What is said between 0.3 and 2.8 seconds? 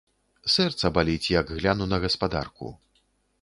Сэрца баліць, як гляну на гаспадарку.